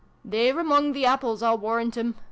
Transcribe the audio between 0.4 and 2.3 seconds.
among the apples, I'll warrant 'em